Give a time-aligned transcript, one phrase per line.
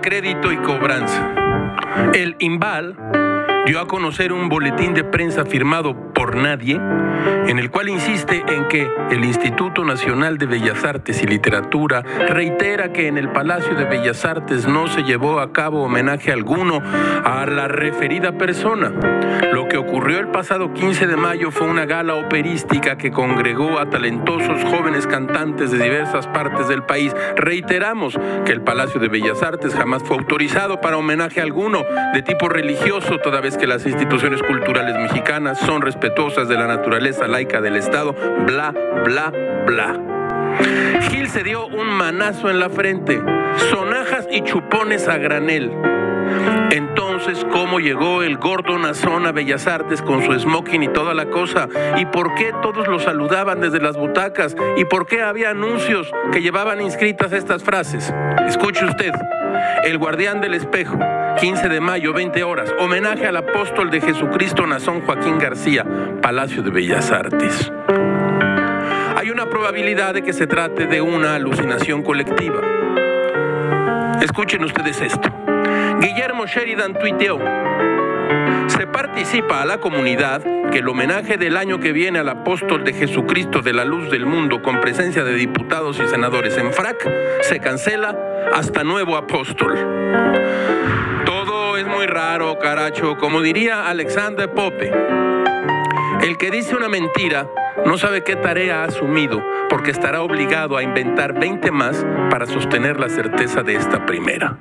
[0.00, 1.34] crédito y cobranza.
[2.12, 2.96] El IMBAL
[3.66, 6.74] dio a conocer un boletín de prensa firmado por nadie,
[7.46, 12.92] en el cual insiste en que el Instituto Nacional de Bellas Artes y Literatura reitera
[12.92, 17.46] que en el Palacio de Bellas Artes no se llevó a cabo homenaje alguno a
[17.46, 18.90] la referida persona.
[19.52, 23.88] Lo que ocurrió el pasado 15 de mayo fue una gala operística que congregó a
[23.88, 27.14] talentosos jóvenes cantantes de diversas partes del país.
[27.36, 31.84] Reiteramos que el Palacio de Bellas Artes jamás fue autorizado para homenaje alguno
[32.14, 37.28] de tipo religioso, toda vez que las instituciones culturales mexicanas son respetuosas de la naturaleza
[37.28, 38.14] laica del Estado,
[38.46, 38.72] bla,
[39.04, 39.30] bla,
[39.66, 40.00] bla.
[41.10, 43.20] Gil se dio un manazo en la frente,
[43.70, 45.70] sonajas y chupones a granel.
[46.70, 51.26] Entonces, ¿cómo llegó el gordo Nazón a Bellas Artes con su smoking y toda la
[51.26, 51.68] cosa?
[51.98, 54.56] ¿Y por qué todos lo saludaban desde las butacas?
[54.78, 58.12] ¿Y por qué había anuncios que llevaban inscritas estas frases?
[58.48, 59.12] Escuche usted,
[59.84, 60.98] El Guardián del Espejo,
[61.40, 65.84] 15 de mayo, 20 horas, homenaje al apóstol de Jesucristo Nazón Joaquín García,
[66.22, 67.70] Palacio de Bellas Artes.
[69.16, 72.60] Hay una probabilidad de que se trate de una alucinación colectiva.
[74.22, 75.28] Escuchen ustedes esto.
[76.00, 77.38] Guillermo Sheridan tuiteó,
[78.68, 82.92] se participa a la comunidad que el homenaje del año que viene al apóstol de
[82.92, 87.08] Jesucristo de la luz del mundo con presencia de diputados y senadores en FRAC
[87.42, 88.16] se cancela
[88.52, 89.74] hasta nuevo apóstol.
[91.24, 94.92] Todo es muy raro, caracho, como diría Alexander Pope.
[96.22, 97.46] El que dice una mentira
[97.84, 102.98] no sabe qué tarea ha asumido porque estará obligado a inventar 20 más para sostener
[102.98, 104.58] la certeza de esta primera.